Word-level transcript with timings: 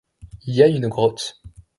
Il 0.47 0.55
y 0.55 0.63
a 0.63 0.67
une 0.67 0.87
grotte. 0.87 1.43